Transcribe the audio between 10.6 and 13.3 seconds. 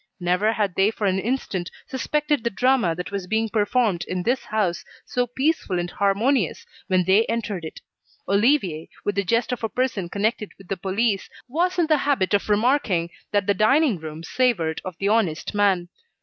the police, was in the habit of remarking